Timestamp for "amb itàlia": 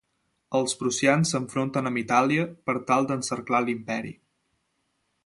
1.89-2.47